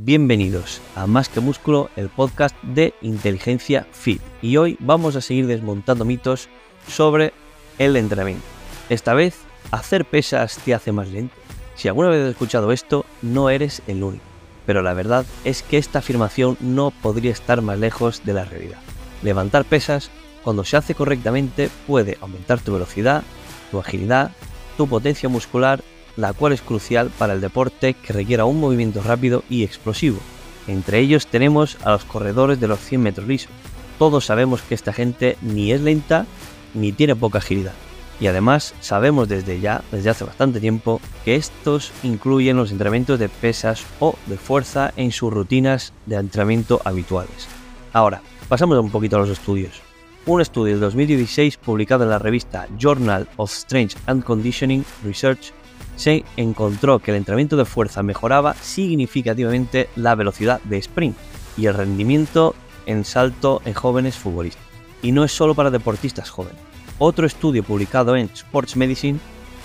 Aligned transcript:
Bienvenidos 0.00 0.80
a 0.94 1.08
Más 1.08 1.28
que 1.28 1.40
Músculo, 1.40 1.90
el 1.96 2.08
podcast 2.08 2.54
de 2.62 2.94
Inteligencia 3.02 3.84
Fit. 3.90 4.22
Y 4.40 4.56
hoy 4.56 4.76
vamos 4.78 5.16
a 5.16 5.20
seguir 5.20 5.48
desmontando 5.48 6.04
mitos 6.04 6.48
sobre 6.86 7.32
el 7.80 7.96
entrenamiento. 7.96 8.44
Esta 8.90 9.12
vez, 9.12 9.40
hacer 9.72 10.04
pesas 10.04 10.60
te 10.64 10.72
hace 10.72 10.92
más 10.92 11.08
lento. 11.08 11.34
Si 11.74 11.88
alguna 11.88 12.10
vez 12.10 12.22
has 12.22 12.30
escuchado 12.30 12.70
esto, 12.70 13.06
no 13.22 13.50
eres 13.50 13.82
el 13.88 14.04
único. 14.04 14.22
Pero 14.66 14.82
la 14.82 14.94
verdad 14.94 15.26
es 15.44 15.64
que 15.64 15.78
esta 15.78 15.98
afirmación 15.98 16.56
no 16.60 16.92
podría 16.92 17.32
estar 17.32 17.60
más 17.60 17.80
lejos 17.80 18.24
de 18.24 18.34
la 18.34 18.44
realidad. 18.44 18.78
Levantar 19.24 19.64
pesas, 19.64 20.12
cuando 20.44 20.64
se 20.64 20.76
hace 20.76 20.94
correctamente, 20.94 21.70
puede 21.88 22.18
aumentar 22.20 22.60
tu 22.60 22.72
velocidad, 22.72 23.24
tu 23.72 23.80
agilidad, 23.80 24.30
tu 24.76 24.86
potencia 24.86 25.28
muscular 25.28 25.82
la 26.18 26.32
cual 26.32 26.52
es 26.52 26.60
crucial 26.60 27.10
para 27.16 27.32
el 27.32 27.40
deporte 27.40 27.94
que 27.94 28.12
requiera 28.12 28.44
un 28.44 28.58
movimiento 28.58 29.00
rápido 29.02 29.44
y 29.48 29.62
explosivo. 29.62 30.18
Entre 30.66 30.98
ellos 30.98 31.28
tenemos 31.28 31.78
a 31.84 31.92
los 31.92 32.04
corredores 32.04 32.58
de 32.58 32.66
los 32.66 32.80
100 32.80 33.00
metros 33.00 33.28
lisos. 33.28 33.50
Todos 34.00 34.26
sabemos 34.26 34.60
que 34.62 34.74
esta 34.74 34.92
gente 34.92 35.38
ni 35.42 35.70
es 35.70 35.80
lenta 35.80 36.26
ni 36.74 36.90
tiene 36.90 37.14
poca 37.14 37.38
agilidad. 37.38 37.72
Y 38.20 38.26
además 38.26 38.74
sabemos 38.80 39.28
desde 39.28 39.60
ya, 39.60 39.82
desde 39.92 40.10
hace 40.10 40.24
bastante 40.24 40.58
tiempo, 40.58 41.00
que 41.24 41.36
estos 41.36 41.92
incluyen 42.02 42.56
los 42.56 42.72
entrenamientos 42.72 43.20
de 43.20 43.28
pesas 43.28 43.86
o 44.00 44.16
de 44.26 44.36
fuerza 44.36 44.92
en 44.96 45.12
sus 45.12 45.32
rutinas 45.32 45.92
de 46.06 46.16
entrenamiento 46.16 46.82
habituales. 46.84 47.46
Ahora, 47.92 48.22
pasamos 48.48 48.76
un 48.80 48.90
poquito 48.90 49.16
a 49.16 49.20
los 49.20 49.30
estudios. 49.30 49.80
Un 50.26 50.40
estudio 50.40 50.74
de 50.74 50.80
2016 50.80 51.58
publicado 51.58 52.02
en 52.02 52.10
la 52.10 52.18
revista 52.18 52.66
Journal 52.76 53.28
of 53.36 53.52
Strength 53.52 53.96
and 54.06 54.24
Conditioning 54.24 54.84
Research 55.04 55.52
se 55.98 56.24
encontró 56.36 57.00
que 57.00 57.10
el 57.10 57.16
entrenamiento 57.16 57.56
de 57.56 57.64
fuerza 57.64 58.02
mejoraba 58.04 58.54
significativamente 58.54 59.88
la 59.96 60.14
velocidad 60.14 60.60
de 60.62 60.78
sprint 60.78 61.16
y 61.56 61.66
el 61.66 61.74
rendimiento 61.74 62.54
en 62.86 63.04
salto 63.04 63.60
en 63.64 63.74
jóvenes 63.74 64.16
futbolistas. 64.16 64.62
Y 65.02 65.10
no 65.12 65.24
es 65.24 65.32
solo 65.32 65.54
para 65.54 65.70
deportistas 65.70 66.30
jóvenes. 66.30 66.60
Otro 66.98 67.26
estudio 67.26 67.64
publicado 67.64 68.16
en 68.16 68.30
Sports 68.32 68.76
Medicine 68.76 69.18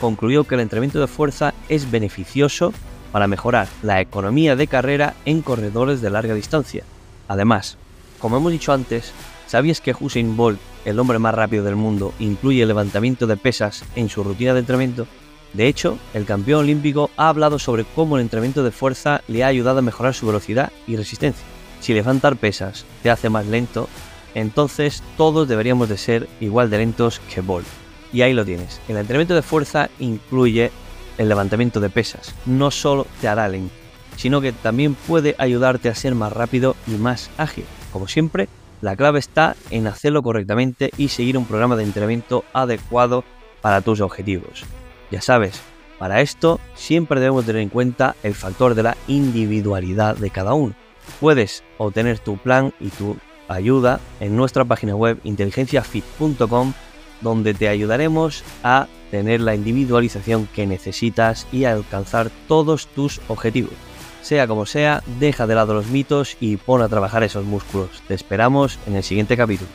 concluyó 0.00 0.44
que 0.44 0.54
el 0.54 0.60
entrenamiento 0.62 1.00
de 1.00 1.08
fuerza 1.08 1.52
es 1.68 1.90
beneficioso 1.90 2.72
para 3.10 3.26
mejorar 3.26 3.66
la 3.82 4.00
economía 4.00 4.54
de 4.54 4.68
carrera 4.68 5.14
en 5.24 5.42
corredores 5.42 6.00
de 6.00 6.10
larga 6.10 6.34
distancia. 6.34 6.84
Además, 7.26 7.76
como 8.20 8.36
hemos 8.36 8.52
dicho 8.52 8.72
antes, 8.72 9.12
¿sabías 9.48 9.80
que 9.80 9.96
Usain 9.98 10.36
Bolt, 10.36 10.60
el 10.84 10.98
hombre 11.00 11.18
más 11.18 11.34
rápido 11.34 11.64
del 11.64 11.76
mundo, 11.76 12.14
incluye 12.20 12.62
el 12.62 12.68
levantamiento 12.68 13.26
de 13.26 13.36
pesas 13.36 13.84
en 13.96 14.08
su 14.08 14.22
rutina 14.22 14.54
de 14.54 14.60
entrenamiento? 14.60 15.08
De 15.52 15.66
hecho, 15.66 15.98
el 16.14 16.26
campeón 16.26 16.60
olímpico 16.60 17.10
ha 17.16 17.28
hablado 17.28 17.58
sobre 17.58 17.84
cómo 17.84 18.16
el 18.16 18.22
entrenamiento 18.22 18.62
de 18.62 18.70
fuerza 18.70 19.22
le 19.26 19.42
ha 19.42 19.48
ayudado 19.48 19.80
a 19.80 19.82
mejorar 19.82 20.14
su 20.14 20.26
velocidad 20.26 20.70
y 20.86 20.96
resistencia. 20.96 21.44
Si 21.80 21.92
levantar 21.92 22.36
pesas 22.36 22.84
te 23.02 23.10
hace 23.10 23.30
más 23.30 23.46
lento, 23.46 23.88
entonces 24.34 25.02
todos 25.16 25.48
deberíamos 25.48 25.88
de 25.88 25.96
ser 25.96 26.28
igual 26.40 26.70
de 26.70 26.78
lentos 26.78 27.20
que 27.32 27.40
Bolt. 27.40 27.66
Y 28.12 28.22
ahí 28.22 28.32
lo 28.32 28.44
tienes. 28.44 28.80
El 28.88 28.96
entrenamiento 28.96 29.34
de 29.34 29.42
fuerza 29.42 29.88
incluye 29.98 30.70
el 31.18 31.28
levantamiento 31.28 31.80
de 31.80 31.90
pesas. 31.90 32.34
No 32.46 32.70
solo 32.70 33.06
te 33.20 33.28
hará 33.28 33.48
lento, 33.48 33.74
sino 34.16 34.40
que 34.40 34.52
también 34.52 34.94
puede 34.94 35.34
ayudarte 35.38 35.88
a 35.88 35.94
ser 35.94 36.14
más 36.14 36.32
rápido 36.32 36.76
y 36.86 36.92
más 36.92 37.30
ágil. 37.38 37.64
Como 37.92 38.06
siempre, 38.08 38.48
la 38.80 38.96
clave 38.96 39.18
está 39.18 39.56
en 39.70 39.86
hacerlo 39.86 40.22
correctamente 40.22 40.90
y 40.96 41.08
seguir 41.08 41.36
un 41.36 41.44
programa 41.44 41.76
de 41.76 41.84
entrenamiento 41.84 42.44
adecuado 42.52 43.24
para 43.60 43.80
tus 43.80 44.00
objetivos. 44.00 44.64
Ya 45.10 45.20
sabes, 45.20 45.60
para 45.98 46.20
esto 46.20 46.60
siempre 46.74 47.20
debemos 47.20 47.44
tener 47.44 47.62
en 47.62 47.68
cuenta 47.68 48.16
el 48.22 48.34
factor 48.34 48.74
de 48.74 48.82
la 48.82 48.96
individualidad 49.08 50.16
de 50.16 50.30
cada 50.30 50.54
uno. 50.54 50.74
Puedes 51.20 51.64
obtener 51.78 52.18
tu 52.18 52.38
plan 52.38 52.72
y 52.80 52.88
tu 52.88 53.16
ayuda 53.48 54.00
en 54.20 54.36
nuestra 54.36 54.64
página 54.64 54.94
web 54.94 55.18
inteligenciafit.com 55.24 56.72
donde 57.20 57.52
te 57.52 57.68
ayudaremos 57.68 58.44
a 58.62 58.86
tener 59.10 59.40
la 59.40 59.54
individualización 59.54 60.46
que 60.54 60.66
necesitas 60.66 61.46
y 61.52 61.64
a 61.64 61.72
alcanzar 61.72 62.30
todos 62.48 62.86
tus 62.86 63.20
objetivos. 63.28 63.74
Sea 64.22 64.46
como 64.46 64.66
sea, 64.66 65.02
deja 65.18 65.46
de 65.46 65.54
lado 65.54 65.74
los 65.74 65.86
mitos 65.86 66.36
y 66.40 66.56
pon 66.56 66.82
a 66.82 66.88
trabajar 66.88 67.22
esos 67.22 67.44
músculos. 67.44 68.02
Te 68.06 68.14
esperamos 68.14 68.78
en 68.86 68.96
el 68.96 69.02
siguiente 69.02 69.36
capítulo. 69.36 69.68